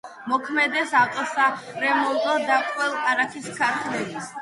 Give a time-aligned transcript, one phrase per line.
[0.29, 4.31] მოქმედებს ავტოსარემონტო და ყველ-კარაქის ქარხნები.